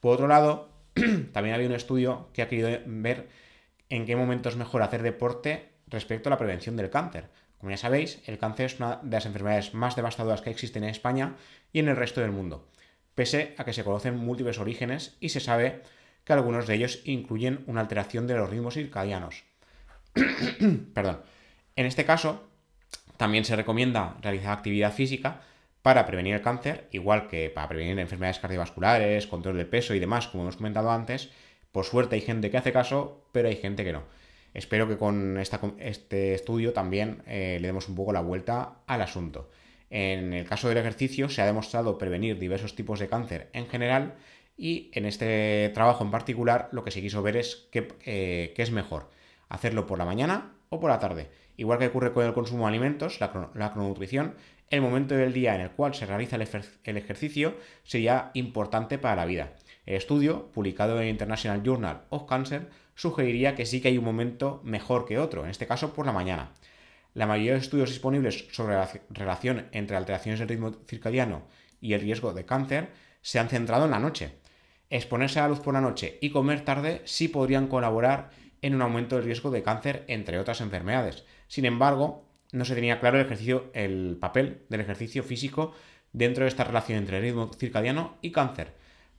Por 0.00 0.14
otro 0.14 0.26
lado, 0.26 0.68
también 1.32 1.54
había 1.54 1.68
un 1.68 1.74
estudio 1.74 2.28
que 2.32 2.42
ha 2.42 2.48
querido 2.48 2.70
ver 2.86 3.28
en 3.88 4.06
qué 4.06 4.16
momento 4.16 4.48
es 4.48 4.56
mejor 4.56 4.82
hacer 4.82 5.02
deporte 5.02 5.70
respecto 5.86 6.28
a 6.28 6.30
la 6.30 6.38
prevención 6.38 6.76
del 6.76 6.90
cáncer. 6.90 7.28
Como 7.58 7.70
ya 7.70 7.76
sabéis, 7.76 8.22
el 8.26 8.38
cáncer 8.38 8.66
es 8.66 8.80
una 8.80 9.00
de 9.02 9.10
las 9.10 9.26
enfermedades 9.26 9.74
más 9.74 9.96
devastadoras 9.96 10.40
que 10.40 10.50
existen 10.50 10.84
en 10.84 10.90
España 10.90 11.36
y 11.72 11.80
en 11.80 11.88
el 11.88 11.96
resto 11.96 12.20
del 12.20 12.30
mundo, 12.30 12.68
pese 13.14 13.54
a 13.58 13.64
que 13.64 13.72
se 13.72 13.84
conocen 13.84 14.16
múltiples 14.16 14.58
orígenes 14.58 15.16
y 15.20 15.28
se 15.28 15.40
sabe 15.40 15.82
que 16.24 16.32
algunos 16.32 16.66
de 16.66 16.74
ellos 16.74 17.00
incluyen 17.04 17.64
una 17.66 17.80
alteración 17.80 18.26
de 18.26 18.34
los 18.34 18.48
ritmos 18.48 18.74
circadianos. 18.74 19.44
Perdón. 20.94 21.20
En 21.76 21.86
este 21.86 22.04
caso, 22.04 22.48
también 23.16 23.44
se 23.44 23.56
recomienda 23.56 24.16
realizar 24.22 24.52
actividad 24.52 24.92
física 24.92 25.42
para 25.82 26.06
prevenir 26.06 26.34
el 26.34 26.42
cáncer, 26.42 26.88
igual 26.92 27.28
que 27.28 27.50
para 27.50 27.68
prevenir 27.68 27.98
enfermedades 27.98 28.38
cardiovasculares, 28.38 29.26
control 29.26 29.56
de 29.56 29.64
peso 29.64 29.94
y 29.94 29.98
demás, 29.98 30.28
como 30.28 30.44
hemos 30.44 30.56
comentado 30.56 30.90
antes. 30.90 31.30
Por 31.72 31.84
suerte 31.84 32.16
hay 32.16 32.20
gente 32.20 32.50
que 32.50 32.58
hace 32.58 32.72
caso, 32.72 33.24
pero 33.32 33.48
hay 33.48 33.56
gente 33.56 33.84
que 33.84 33.92
no. 33.92 34.02
Espero 34.52 34.88
que 34.88 34.96
con 34.96 35.38
este 35.38 36.34
estudio 36.34 36.72
también 36.72 37.22
eh, 37.26 37.58
le 37.60 37.68
demos 37.68 37.88
un 37.88 37.94
poco 37.94 38.12
la 38.12 38.20
vuelta 38.20 38.80
al 38.86 39.00
asunto. 39.00 39.50
En 39.90 40.32
el 40.32 40.44
caso 40.44 40.68
del 40.68 40.78
ejercicio 40.78 41.28
se 41.28 41.42
ha 41.42 41.46
demostrado 41.46 41.98
prevenir 41.98 42.38
diversos 42.38 42.74
tipos 42.74 42.98
de 42.98 43.08
cáncer 43.08 43.48
en 43.52 43.68
general 43.68 44.14
y 44.56 44.90
en 44.92 45.06
este 45.06 45.70
trabajo 45.72 46.04
en 46.04 46.10
particular 46.10 46.68
lo 46.72 46.84
que 46.84 46.90
se 46.90 47.00
quiso 47.00 47.22
ver 47.22 47.36
es 47.36 47.68
qué 47.72 47.88
eh, 48.04 48.54
es 48.56 48.70
mejor 48.70 49.08
hacerlo 49.48 49.86
por 49.86 49.98
la 49.98 50.04
mañana 50.04 50.52
o 50.68 50.80
por 50.80 50.90
la 50.90 50.98
tarde. 50.98 51.28
Igual 51.56 51.78
que 51.78 51.88
ocurre 51.88 52.12
con 52.12 52.24
el 52.24 52.32
consumo 52.32 52.64
de 52.64 52.68
alimentos, 52.68 53.20
la, 53.20 53.30
crononutrición, 53.30 54.34
el 54.70 54.80
momento 54.80 55.16
del 55.16 55.32
día 55.32 55.54
en 55.56 55.62
el 55.62 55.70
cual 55.72 55.94
se 55.94 56.06
realiza 56.06 56.36
el, 56.36 56.96
ejercicio 56.96 57.56
sería 57.82 58.30
importante 58.34 58.98
para 58.98 59.16
la 59.16 59.26
vida. 59.26 59.52
El 59.84 59.96
estudio, 59.96 60.46
publicado 60.52 60.96
en 60.96 61.02
el 61.02 61.08
International 61.10 61.62
Journal 61.64 62.04
of 62.10 62.28
Cancer, 62.28 62.70
sugeriría 62.94 63.56
que 63.56 63.66
sí 63.66 63.80
que 63.80 63.88
hay 63.88 63.98
un 63.98 64.04
momento 64.04 64.60
mejor 64.64 65.06
que 65.06 65.18
otro, 65.18 65.44
en 65.44 65.50
este 65.50 65.66
caso 65.66 65.92
por 65.92 66.06
la 66.06 66.12
mañana. 66.12 66.52
La 67.14 67.26
mayoría 67.26 67.54
de 67.54 67.58
estudios 67.58 67.90
disponibles 67.90 68.46
sobre 68.52 68.76
la 68.76 68.88
relación 69.10 69.66
entre 69.72 69.96
alteraciones 69.96 70.38
del 70.38 70.48
ritmo 70.48 70.76
circadiano 70.86 71.42
y 71.80 71.94
el 71.94 72.00
riesgo 72.00 72.32
de 72.32 72.44
cáncer 72.44 72.90
se 73.22 73.40
han 73.40 73.48
centrado 73.48 73.86
en 73.86 73.90
la 73.90 73.98
noche. 73.98 74.36
Exponerse 74.88 75.40
a 75.40 75.42
la 75.42 75.48
luz 75.48 75.60
por 75.60 75.74
la 75.74 75.80
noche 75.80 76.18
y 76.20 76.30
comer 76.30 76.64
tarde 76.64 77.02
sí 77.04 77.26
podrían 77.26 77.66
colaborar 77.66 78.30
en 78.62 78.76
un 78.76 78.82
aumento 78.82 79.16
del 79.16 79.24
riesgo 79.24 79.50
de 79.50 79.64
cáncer, 79.64 80.04
entre 80.06 80.38
otras 80.38 80.60
enfermedades. 80.60 81.24
Sin 81.48 81.64
embargo, 81.64 82.29
no 82.52 82.64
se 82.64 82.74
tenía 82.74 83.00
claro 83.00 83.18
el, 83.20 84.16
papel 84.20 84.62
del 84.68 84.80
ejercicio 84.80 85.22
físico 85.22 85.72
dentro 86.12 86.44
de 86.44 86.48
esta 86.48 86.64
relación 86.64 86.98
entre 86.98 87.18
el 87.18 87.22
ritmo 87.22 87.50
circadiano 87.56 88.16
y 88.22 88.32
cáncer. 88.32 88.74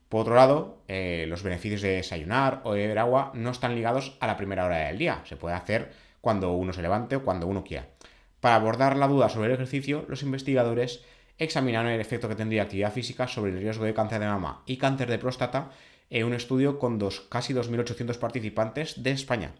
Por 0.09 0.21
otro 0.21 0.35
lado, 0.35 0.83
eh, 0.87 1.25
los 1.29 1.41
beneficios 1.41 1.81
de 1.81 1.95
desayunar 1.95 2.61
o 2.65 2.73
de 2.73 2.81
beber 2.81 2.99
agua 2.99 3.31
no 3.33 3.49
están 3.49 3.75
ligados 3.75 4.17
a 4.19 4.27
la 4.27 4.35
primera 4.35 4.65
hora 4.65 4.77
del 4.77 4.97
día. 4.97 5.21
Se 5.25 5.37
puede 5.37 5.55
hacer 5.55 5.93
cuando 6.19 6.51
uno 6.51 6.73
se 6.73 6.81
levante 6.81 7.15
o 7.15 7.23
cuando 7.23 7.47
uno 7.47 7.63
quiera. 7.63 7.87
Para 8.41 8.55
abordar 8.55 8.97
la 8.97 9.07
duda 9.07 9.29
sobre 9.29 9.47
el 9.47 9.53
ejercicio, 9.53 10.05
los 10.09 10.23
investigadores 10.23 11.03
examinaron 11.37 11.91
el 11.91 12.01
efecto 12.01 12.27
que 12.27 12.35
tendría 12.35 12.63
actividad 12.63 12.91
física 12.91 13.27
sobre 13.27 13.51
el 13.51 13.59
riesgo 13.59 13.85
de 13.85 13.93
cáncer 13.93 14.19
de 14.19 14.27
mama 14.27 14.63
y 14.65 14.77
cáncer 14.77 15.09
de 15.09 15.17
próstata 15.17 15.71
en 16.09 16.25
un 16.25 16.33
estudio 16.33 16.77
con 16.77 16.99
dos, 16.99 17.21
casi 17.21 17.53
2.800 17.53 18.17
participantes 18.17 19.01
de 19.01 19.11
España. 19.11 19.53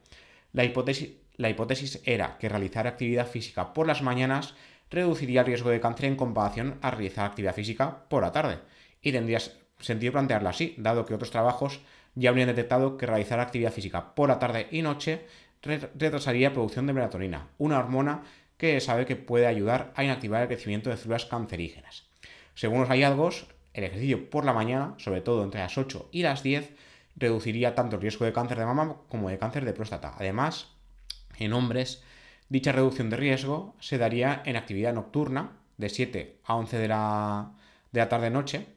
La 0.51 0.65
hipótesis, 0.65 1.11
la 1.37 1.49
hipótesis 1.49 2.01
era 2.05 2.37
que 2.37 2.49
realizar 2.49 2.87
actividad 2.87 3.27
física 3.27 3.73
por 3.73 3.87
las 3.87 4.01
mañanas 4.01 4.55
reduciría 4.89 5.41
el 5.41 5.47
riesgo 5.47 5.69
de 5.69 5.79
cáncer 5.79 6.05
en 6.05 6.15
comparación 6.15 6.77
a 6.81 6.91
realizar 6.91 7.25
actividad 7.25 7.55
física 7.55 8.03
por 8.09 8.23
la 8.23 8.31
tarde. 8.31 8.59
Y 9.01 9.11
tendría 9.11 9.39
sentido 9.79 10.11
plantearlo 10.11 10.49
así, 10.49 10.75
dado 10.77 11.05
que 11.05 11.13
otros 11.13 11.31
trabajos 11.31 11.81
ya 12.15 12.29
habrían 12.29 12.47
detectado 12.47 12.97
que 12.97 13.05
realizar 13.05 13.39
actividad 13.39 13.71
física 13.71 14.13
por 14.13 14.29
la 14.29 14.39
tarde 14.39 14.67
y 14.71 14.81
noche 14.81 15.25
retrasaría 15.61 16.49
la 16.49 16.53
producción 16.53 16.87
de 16.87 16.93
melatonina, 16.93 17.49
una 17.57 17.79
hormona 17.79 18.23
que 18.57 18.79
sabe 18.79 19.05
que 19.05 19.15
puede 19.15 19.47
ayudar 19.47 19.93
a 19.95 20.03
inactivar 20.03 20.41
el 20.41 20.47
crecimiento 20.47 20.89
de 20.89 20.97
células 20.97 21.25
cancerígenas. 21.25 22.09
Según 22.53 22.81
los 22.81 22.89
hallazgos, 22.89 23.47
el 23.73 23.85
ejercicio 23.85 24.29
por 24.29 24.45
la 24.45 24.53
mañana, 24.53 24.95
sobre 24.97 25.21
todo 25.21 25.43
entre 25.43 25.61
las 25.61 25.77
8 25.77 26.09
y 26.11 26.23
las 26.23 26.43
10, 26.43 26.71
reduciría 27.15 27.75
tanto 27.75 27.95
el 27.95 28.01
riesgo 28.01 28.25
de 28.25 28.33
cáncer 28.33 28.59
de 28.59 28.65
mama 28.65 28.97
como 29.07 29.29
de 29.29 29.37
cáncer 29.37 29.65
de 29.65 29.73
próstata. 29.73 30.13
Además, 30.17 30.69
en 31.43 31.53
hombres, 31.53 32.03
dicha 32.49 32.71
reducción 32.71 33.09
de 33.09 33.17
riesgo 33.17 33.75
se 33.79 33.97
daría 33.97 34.41
en 34.45 34.55
actividad 34.55 34.93
nocturna, 34.93 35.57
de 35.77 35.89
7 35.89 36.37
a 36.43 36.55
11 36.55 36.77
de 36.77 36.87
la, 36.87 37.51
de 37.91 37.99
la 37.99 38.09
tarde-noche, 38.09 38.67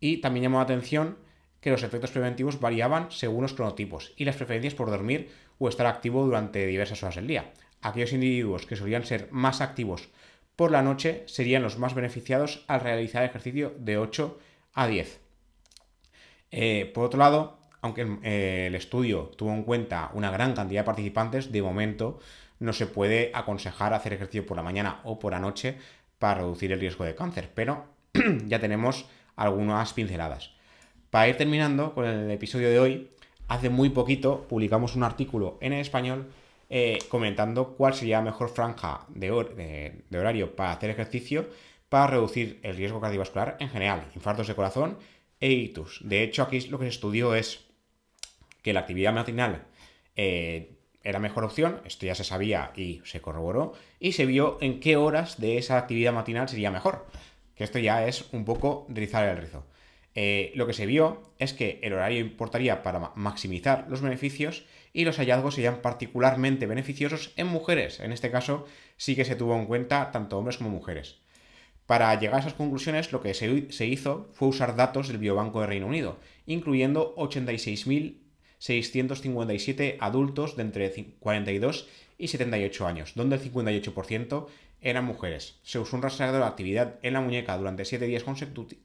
y 0.00 0.18
también 0.18 0.44
llamó 0.44 0.58
la 0.58 0.64
atención 0.64 1.18
que 1.60 1.70
los 1.70 1.82
efectos 1.82 2.10
preventivos 2.10 2.60
variaban 2.60 3.10
según 3.10 3.42
los 3.42 3.54
cronotipos 3.54 4.12
y 4.16 4.24
las 4.24 4.36
preferencias 4.36 4.74
por 4.74 4.90
dormir 4.90 5.30
o 5.58 5.68
estar 5.68 5.86
activo 5.86 6.24
durante 6.24 6.66
diversas 6.66 7.02
horas 7.02 7.16
del 7.16 7.26
día. 7.26 7.52
Aquellos 7.82 8.12
individuos 8.12 8.66
que 8.66 8.76
solían 8.76 9.04
ser 9.04 9.28
más 9.32 9.60
activos 9.60 10.08
por 10.54 10.70
la 10.70 10.82
noche 10.82 11.24
serían 11.26 11.62
los 11.62 11.78
más 11.78 11.94
beneficiados 11.94 12.64
al 12.68 12.80
realizar 12.80 13.24
ejercicio 13.24 13.74
de 13.78 13.98
8 13.98 14.38
a 14.74 14.86
10. 14.86 15.20
Eh, 16.52 16.90
por 16.94 17.04
otro 17.04 17.18
lado, 17.18 17.58
aunque 17.86 18.18
eh, 18.22 18.66
el 18.66 18.74
estudio 18.74 19.30
tuvo 19.36 19.52
en 19.52 19.62
cuenta 19.62 20.10
una 20.14 20.30
gran 20.30 20.54
cantidad 20.54 20.80
de 20.80 20.86
participantes, 20.86 21.50
de 21.50 21.62
momento 21.62 22.18
no 22.58 22.72
se 22.72 22.86
puede 22.86 23.30
aconsejar 23.34 23.94
hacer 23.94 24.12
ejercicio 24.12 24.46
por 24.46 24.56
la 24.56 24.62
mañana 24.62 25.00
o 25.04 25.18
por 25.18 25.32
la 25.32 25.40
noche 25.40 25.76
para 26.18 26.40
reducir 26.40 26.72
el 26.72 26.80
riesgo 26.80 27.04
de 27.04 27.14
cáncer, 27.14 27.50
pero 27.54 27.84
ya 28.46 28.60
tenemos 28.60 29.06
algunas 29.36 29.92
pinceladas. 29.92 30.50
Para 31.10 31.28
ir 31.28 31.36
terminando 31.36 31.94
con 31.94 32.06
el 32.06 32.30
episodio 32.30 32.68
de 32.68 32.80
hoy, 32.80 33.10
hace 33.48 33.70
muy 33.70 33.90
poquito 33.90 34.46
publicamos 34.48 34.96
un 34.96 35.04
artículo 35.04 35.58
en 35.60 35.72
español 35.72 36.30
eh, 36.68 36.98
comentando 37.08 37.74
cuál 37.76 37.94
sería 37.94 38.18
la 38.18 38.24
mejor 38.24 38.48
franja 38.48 39.06
de, 39.08 40.02
de 40.08 40.18
horario 40.18 40.56
para 40.56 40.72
hacer 40.72 40.90
ejercicio 40.90 41.48
para 41.88 42.08
reducir 42.08 42.58
el 42.62 42.76
riesgo 42.76 43.00
cardiovascular 43.00 43.56
en 43.60 43.68
general, 43.68 44.10
infartos 44.14 44.48
de 44.48 44.56
corazón 44.56 44.98
e 45.40 45.52
ictus. 45.52 46.00
De 46.02 46.22
hecho, 46.22 46.42
aquí 46.42 46.60
lo 46.68 46.78
que 46.78 46.86
se 46.86 46.90
estudió 46.90 47.34
es 47.34 47.65
que 48.66 48.72
la 48.72 48.80
actividad 48.80 49.12
matinal 49.12 49.62
eh, 50.16 50.72
era 51.04 51.20
mejor 51.20 51.44
opción, 51.44 51.80
esto 51.84 52.04
ya 52.04 52.16
se 52.16 52.24
sabía 52.24 52.72
y 52.74 53.00
se 53.04 53.20
corroboró, 53.20 53.74
y 54.00 54.10
se 54.10 54.26
vio 54.26 54.58
en 54.60 54.80
qué 54.80 54.96
horas 54.96 55.40
de 55.40 55.56
esa 55.56 55.78
actividad 55.78 56.12
matinal 56.12 56.48
sería 56.48 56.72
mejor, 56.72 57.06
que 57.54 57.62
esto 57.62 57.78
ya 57.78 58.08
es 58.08 58.26
un 58.32 58.44
poco 58.44 58.84
rizar 58.88 59.28
el 59.28 59.36
rizo. 59.36 59.64
Eh, 60.16 60.50
lo 60.56 60.66
que 60.66 60.72
se 60.72 60.84
vio 60.84 61.22
es 61.38 61.52
que 61.52 61.78
el 61.84 61.92
horario 61.92 62.18
importaría 62.18 62.82
para 62.82 63.12
maximizar 63.14 63.86
los 63.88 64.00
beneficios 64.00 64.64
y 64.92 65.04
los 65.04 65.18
hallazgos 65.18 65.54
serían 65.54 65.80
particularmente 65.80 66.66
beneficiosos 66.66 67.34
en 67.36 67.46
mujeres. 67.46 68.00
En 68.00 68.10
este 68.10 68.32
caso 68.32 68.66
sí 68.96 69.14
que 69.14 69.24
se 69.24 69.36
tuvo 69.36 69.54
en 69.54 69.66
cuenta 69.66 70.10
tanto 70.10 70.38
hombres 70.38 70.56
como 70.56 70.70
mujeres. 70.70 71.20
Para 71.86 72.12
llegar 72.18 72.38
a 72.38 72.40
esas 72.40 72.54
conclusiones, 72.54 73.12
lo 73.12 73.22
que 73.22 73.32
se 73.32 73.86
hizo 73.86 74.28
fue 74.32 74.48
usar 74.48 74.74
datos 74.74 75.06
del 75.06 75.18
Biobanco 75.18 75.60
de 75.60 75.68
Reino 75.68 75.86
Unido, 75.86 76.18
incluyendo 76.46 77.14
86.657 78.60 79.96
adultos 80.00 80.56
de 80.56 80.62
entre 80.62 80.92
42 81.18 81.88
y 82.18 82.28
78 82.28 82.86
años, 82.86 83.12
donde 83.14 83.36
el 83.36 83.52
58% 83.52 84.46
eran 84.80 85.04
mujeres. 85.04 85.58
Se 85.62 85.78
usó 85.78 85.96
un 85.96 86.02
rastreador 86.02 86.40
de 86.40 86.46
actividad 86.46 86.98
en 87.02 87.14
la 87.14 87.20
muñeca 87.20 87.56
durante 87.56 87.84
7 87.84 88.06
días 88.06 88.24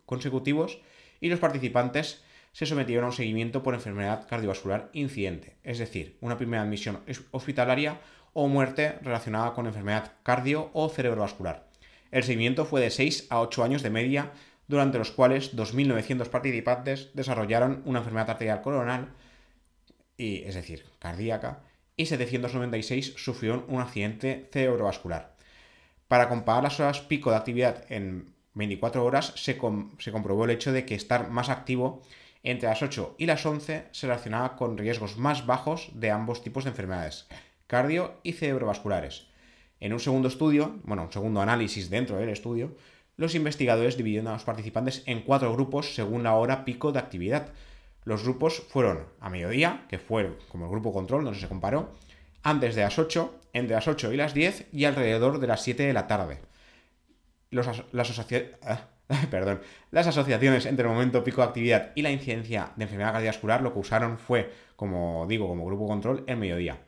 consecutivos 0.05 0.79
y 1.19 1.29
los 1.29 1.39
participantes 1.39 2.23
se 2.53 2.65
sometieron 2.65 3.05
a 3.05 3.07
un 3.07 3.13
seguimiento 3.13 3.63
por 3.63 3.73
enfermedad 3.73 4.27
cardiovascular 4.27 4.89
incidente, 4.93 5.55
es 5.63 5.79
decir, 5.79 6.17
una 6.19 6.37
primera 6.37 6.63
admisión 6.63 6.99
hospitalaria 7.31 7.99
o 8.33 8.47
muerte 8.47 8.97
relacionada 9.01 9.53
con 9.53 9.67
enfermedad 9.67 10.13
cardio 10.23 10.69
o 10.73 10.89
cerebrovascular. 10.89 11.67
El 12.11 12.23
seguimiento 12.23 12.65
fue 12.65 12.81
de 12.81 12.89
6 12.89 13.27
a 13.29 13.39
8 13.39 13.63
años 13.63 13.83
de 13.83 13.89
media, 13.89 14.31
durante 14.67 14.97
los 14.97 15.11
cuales 15.11 15.55
2.900 15.55 16.27
participantes 16.27 17.11
desarrollaron 17.13 17.81
una 17.85 17.99
enfermedad 17.99 18.29
arterial 18.29 18.61
coronal, 18.61 19.09
y, 20.21 20.43
es 20.45 20.53
decir, 20.53 20.85
cardíaca, 20.99 21.63
y 21.97 22.05
796 22.05 23.15
sufrieron 23.17 23.65
un 23.67 23.81
accidente 23.81 24.47
cerebrovascular. 24.51 25.35
Para 26.07 26.29
comparar 26.29 26.63
las 26.63 26.79
horas 26.79 27.01
pico 27.01 27.31
de 27.31 27.37
actividad 27.37 27.85
en 27.89 28.31
24 28.53 29.03
horas, 29.03 29.33
se, 29.35 29.59
se 29.97 30.11
comprobó 30.11 30.45
el 30.45 30.51
hecho 30.51 30.71
de 30.71 30.85
que 30.85 30.93
estar 30.93 31.31
más 31.31 31.49
activo 31.49 32.03
entre 32.43 32.69
las 32.69 32.83
8 32.83 33.15
y 33.17 33.25
las 33.25 33.45
11 33.45 33.87
se 33.91 34.07
relacionaba 34.07 34.55
con 34.55 34.77
riesgos 34.77 35.17
más 35.17 35.45
bajos 35.45 35.89
de 35.93 36.11
ambos 36.11 36.43
tipos 36.43 36.65
de 36.65 36.69
enfermedades, 36.69 37.27
cardio 37.65 38.19
y 38.23 38.33
cerebrovasculares. 38.33 39.27
En 39.79 39.93
un 39.93 39.99
segundo 39.99 40.27
estudio, 40.27 40.79
bueno, 40.83 41.03
un 41.03 41.11
segundo 41.11 41.41
análisis 41.41 41.89
dentro 41.89 42.17
del 42.17 42.29
estudio, 42.29 42.75
los 43.17 43.33
investigadores 43.33 43.97
dividieron 43.97 44.27
a 44.27 44.33
los 44.33 44.43
participantes 44.43 45.01
en 45.07 45.21
cuatro 45.21 45.51
grupos 45.53 45.95
según 45.95 46.23
la 46.23 46.35
hora 46.35 46.63
pico 46.65 46.91
de 46.91 46.99
actividad. 46.99 47.49
Los 48.03 48.23
grupos 48.23 48.63
fueron 48.69 49.05
a 49.19 49.29
mediodía, 49.29 49.85
que 49.87 49.99
fue 49.99 50.37
como 50.49 50.65
el 50.65 50.71
grupo 50.71 50.91
control 50.91 51.23
donde 51.23 51.39
se 51.39 51.47
comparó, 51.47 51.93
antes 52.43 52.75
de 52.75 52.81
las 52.81 52.97
8, 52.97 53.39
entre 53.53 53.75
las 53.75 53.87
8 53.87 54.13
y 54.13 54.17
las 54.17 54.33
10 54.33 54.67
y 54.71 54.85
alrededor 54.85 55.39
de 55.39 55.47
las 55.47 55.61
7 55.61 55.83
de 55.83 55.93
la 55.93 56.07
tarde. 56.07 56.39
las, 57.51 57.67
ah, 57.67 58.87
las 59.91 60.07
asociaciones 60.07 60.65
entre 60.65 60.85
el 60.85 60.91
momento 60.91 61.23
pico 61.23 61.41
de 61.41 61.47
actividad 61.47 61.91
y 61.95 62.01
la 62.01 62.11
incidencia 62.11 62.71
de 62.75 62.83
enfermedad 62.83 63.13
cardiovascular 63.13 63.61
lo 63.61 63.73
que 63.73 63.79
usaron 63.79 64.17
fue, 64.17 64.51
como 64.75 65.25
digo, 65.27 65.47
como 65.47 65.65
grupo 65.65 65.87
control, 65.87 66.23
el 66.27 66.37
mediodía. 66.37 66.79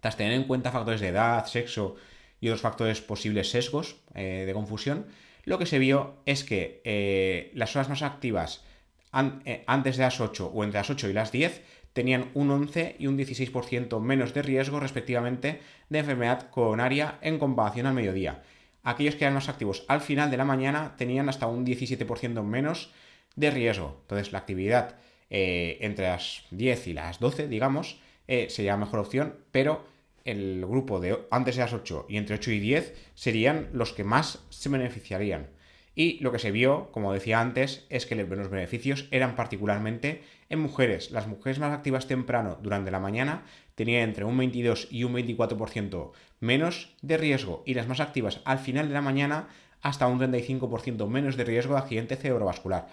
Tras 0.00 0.16
tener 0.16 0.32
en 0.32 0.44
cuenta 0.44 0.72
factores 0.72 1.00
de 1.00 1.08
edad, 1.08 1.46
sexo 1.46 1.94
y 2.40 2.48
otros 2.48 2.62
factores 2.62 3.00
posibles 3.00 3.50
sesgos 3.50 3.96
eh, 4.14 4.44
de 4.46 4.52
confusión, 4.52 5.06
lo 5.44 5.58
que 5.58 5.66
se 5.66 5.78
vio 5.78 6.16
es 6.26 6.42
que 6.42 6.80
eh, 6.84 7.52
las 7.54 7.76
horas 7.76 7.88
más 7.88 8.02
activas 8.02 8.64
antes 9.12 9.96
de 9.96 10.02
las 10.02 10.20
8 10.20 10.50
o 10.52 10.64
entre 10.64 10.80
las 10.80 10.90
8 10.90 11.08
y 11.08 11.12
las 11.12 11.30
10 11.30 11.62
tenían 11.92 12.30
un 12.34 12.50
11 12.50 12.96
y 12.98 13.06
un 13.06 13.18
16% 13.18 14.00
menos 14.00 14.32
de 14.32 14.42
riesgo 14.42 14.80
respectivamente 14.80 15.60
de 15.90 15.98
enfermedad 15.98 16.50
coronaria 16.50 17.18
en 17.20 17.38
comparación 17.38 17.86
al 17.86 17.94
mediodía. 17.94 18.42
Aquellos 18.82 19.14
que 19.14 19.24
eran 19.24 19.34
más 19.34 19.48
activos 19.48 19.84
al 19.88 20.00
final 20.00 20.30
de 20.30 20.38
la 20.38 20.44
mañana 20.44 20.96
tenían 20.96 21.28
hasta 21.28 21.46
un 21.46 21.64
17% 21.64 22.42
menos 22.42 22.90
de 23.36 23.50
riesgo. 23.50 23.98
Entonces 24.02 24.32
la 24.32 24.38
actividad 24.38 24.96
entre 25.28 26.08
las 26.08 26.44
10 26.50 26.86
y 26.88 26.92
las 26.94 27.20
12, 27.20 27.48
digamos, 27.48 28.00
sería 28.26 28.72
la 28.72 28.78
mejor 28.78 29.00
opción, 29.00 29.36
pero 29.50 29.86
el 30.24 30.64
grupo 30.66 31.00
de 31.00 31.18
antes 31.30 31.56
de 31.56 31.62
las 31.62 31.72
8 31.72 32.06
y 32.08 32.16
entre 32.16 32.36
8 32.36 32.52
y 32.52 32.60
10 32.60 32.94
serían 33.14 33.68
los 33.72 33.92
que 33.92 34.04
más 34.04 34.44
se 34.50 34.68
beneficiarían. 34.68 35.48
Y 35.94 36.18
lo 36.20 36.32
que 36.32 36.38
se 36.38 36.50
vio, 36.50 36.90
como 36.90 37.12
decía 37.12 37.40
antes, 37.40 37.86
es 37.90 38.06
que 38.06 38.14
los 38.14 38.50
beneficios 38.50 39.08
eran 39.10 39.36
particularmente 39.36 40.22
en 40.48 40.58
mujeres. 40.58 41.10
Las 41.10 41.26
mujeres 41.26 41.58
más 41.58 41.72
activas 41.72 42.06
temprano 42.06 42.58
durante 42.62 42.90
la 42.90 42.98
mañana 42.98 43.44
tenían 43.74 44.02
entre 44.02 44.24
un 44.24 44.36
22 44.36 44.88
y 44.90 45.04
un 45.04 45.14
24% 45.14 46.12
menos 46.40 46.96
de 47.02 47.16
riesgo 47.18 47.62
y 47.66 47.74
las 47.74 47.88
más 47.88 48.00
activas 48.00 48.40
al 48.44 48.58
final 48.58 48.88
de 48.88 48.94
la 48.94 49.02
mañana 49.02 49.48
hasta 49.82 50.06
un 50.06 50.18
35% 50.18 51.06
menos 51.08 51.36
de 51.36 51.44
riesgo 51.44 51.74
de 51.74 51.80
accidente 51.80 52.16
cerebrovascular. 52.16 52.86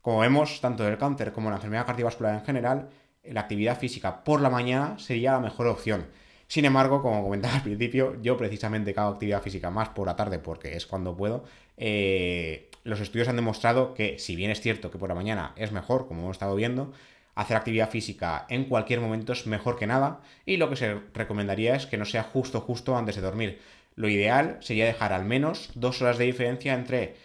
Como 0.00 0.20
vemos, 0.20 0.60
tanto 0.60 0.86
el 0.86 0.98
cáncer 0.98 1.32
como 1.32 1.50
la 1.50 1.56
enfermedad 1.56 1.86
cardiovascular 1.86 2.34
en 2.34 2.44
general, 2.44 2.90
la 3.22 3.42
actividad 3.42 3.78
física 3.78 4.24
por 4.24 4.40
la 4.40 4.50
mañana 4.50 4.98
sería 4.98 5.32
la 5.32 5.40
mejor 5.40 5.66
opción. 5.66 6.06
Sin 6.46 6.64
embargo, 6.64 7.00
como 7.00 7.22
comentaba 7.22 7.54
al 7.54 7.62
principio, 7.62 8.20
yo 8.20 8.36
precisamente 8.36 8.94
hago 8.96 9.14
actividad 9.14 9.42
física 9.42 9.70
más 9.70 9.88
por 9.90 10.06
la 10.06 10.16
tarde 10.16 10.38
porque 10.38 10.76
es 10.76 10.86
cuando 10.86 11.16
puedo. 11.16 11.44
Eh, 11.76 12.70
los 12.84 13.00
estudios 13.00 13.28
han 13.28 13.36
demostrado 13.36 13.94
que, 13.94 14.18
si 14.18 14.36
bien 14.36 14.50
es 14.50 14.60
cierto 14.60 14.90
que 14.90 14.98
por 14.98 15.08
la 15.08 15.14
mañana 15.14 15.52
es 15.56 15.72
mejor, 15.72 16.06
como 16.06 16.22
hemos 16.22 16.36
estado 16.36 16.54
viendo, 16.54 16.92
hacer 17.34 17.56
actividad 17.56 17.90
física 17.90 18.46
en 18.48 18.64
cualquier 18.64 19.00
momento 19.00 19.32
es 19.32 19.46
mejor 19.46 19.78
que 19.78 19.86
nada 19.86 20.20
y 20.46 20.56
lo 20.56 20.70
que 20.70 20.76
se 20.76 21.00
recomendaría 21.14 21.74
es 21.74 21.86
que 21.86 21.96
no 21.96 22.04
sea 22.04 22.22
justo 22.22 22.60
justo 22.60 22.96
antes 22.96 23.16
de 23.16 23.22
dormir. 23.22 23.60
Lo 23.96 24.08
ideal 24.08 24.58
sería 24.60 24.86
dejar 24.86 25.12
al 25.12 25.24
menos 25.24 25.70
dos 25.74 26.02
horas 26.02 26.18
de 26.18 26.24
diferencia 26.24 26.74
entre 26.74 27.16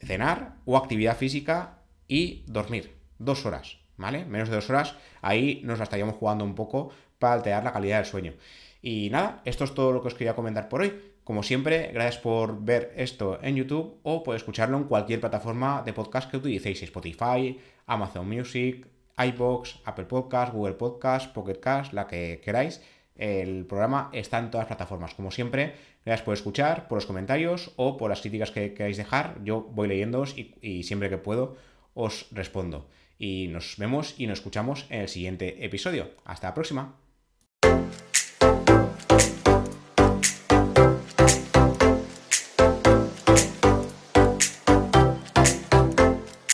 cenar 0.00 0.54
o 0.64 0.76
actividad 0.76 1.16
física 1.16 1.78
y 2.06 2.44
dormir. 2.46 2.96
Dos 3.18 3.46
horas, 3.46 3.78
¿vale? 3.96 4.24
Menos 4.24 4.48
de 4.48 4.56
dos 4.56 4.70
horas, 4.70 4.94
ahí 5.22 5.60
nos 5.64 5.78
la 5.78 5.84
estaríamos 5.84 6.16
jugando 6.16 6.44
un 6.44 6.54
poco 6.54 6.90
para 7.18 7.34
alterar 7.34 7.64
la 7.64 7.72
calidad 7.72 7.96
del 7.98 8.06
sueño. 8.06 8.34
Y 8.80 9.10
nada, 9.10 9.42
esto 9.44 9.64
es 9.64 9.74
todo 9.74 9.92
lo 9.92 10.00
que 10.00 10.08
os 10.08 10.14
quería 10.14 10.36
comentar 10.36 10.68
por 10.68 10.82
hoy. 10.82 11.00
Como 11.28 11.42
siempre, 11.42 11.90
gracias 11.92 12.16
por 12.22 12.64
ver 12.64 12.94
esto 12.96 13.38
en 13.42 13.54
YouTube 13.54 14.00
o 14.02 14.22
por 14.22 14.34
escucharlo 14.34 14.78
en 14.78 14.84
cualquier 14.84 15.20
plataforma 15.20 15.82
de 15.82 15.92
podcast 15.92 16.30
que 16.30 16.38
utilicéis, 16.38 16.82
Spotify, 16.82 17.60
Amazon 17.84 18.26
Music, 18.26 18.86
iBox, 19.18 19.80
Apple 19.84 20.06
Podcast, 20.06 20.54
Google 20.54 20.76
Podcast, 20.76 21.30
Pocket 21.34 21.60
Cast, 21.60 21.92
la 21.92 22.06
que 22.06 22.40
queráis. 22.42 22.80
El 23.14 23.66
programa 23.66 24.08
está 24.14 24.38
en 24.38 24.50
todas 24.50 24.62
las 24.62 24.76
plataformas. 24.76 25.14
Como 25.14 25.30
siempre, 25.30 25.74
gracias 26.02 26.24
por 26.24 26.32
escuchar, 26.32 26.88
por 26.88 26.96
los 26.96 27.04
comentarios 27.04 27.72
o 27.76 27.98
por 27.98 28.08
las 28.08 28.22
críticas 28.22 28.50
que 28.50 28.72
queráis 28.72 28.96
dejar. 28.96 29.36
Yo 29.44 29.60
voy 29.60 29.88
leyéndoos 29.88 30.32
y, 30.34 30.54
y 30.62 30.84
siempre 30.84 31.10
que 31.10 31.18
puedo 31.18 31.58
os 31.92 32.28
respondo. 32.30 32.88
Y 33.18 33.48
nos 33.48 33.76
vemos 33.76 34.14
y 34.16 34.26
nos 34.28 34.38
escuchamos 34.38 34.86
en 34.88 35.02
el 35.02 35.08
siguiente 35.08 35.62
episodio. 35.62 36.08
Hasta 36.24 36.48
la 36.48 36.54
próxima. 36.54 36.94